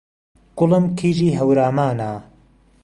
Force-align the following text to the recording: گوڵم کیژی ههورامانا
گوڵم 0.57 0.83
کیژی 0.97 1.29
ههورامانا 1.37 2.11